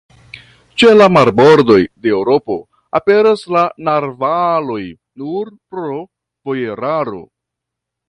[0.83, 1.07] Ĉe la
[1.39, 2.57] bordoj de Eŭropo
[3.01, 4.81] aperas la narvaloj
[5.25, 7.27] nur pro vojeraro.